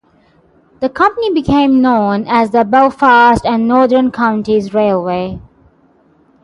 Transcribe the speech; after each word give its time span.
The 0.79 0.89
company 0.89 1.31
became 1.31 1.79
known 1.79 2.25
as 2.27 2.49
the 2.49 2.65
Belfast 2.65 3.45
and 3.45 3.67
Northern 3.67 4.09
Counties 4.11 4.73
Railway. 4.73 5.37